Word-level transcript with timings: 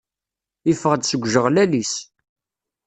Yeffeɣ-d 0.67 1.01
seg 1.05 1.21
ujeɣlal-is. 1.23 1.93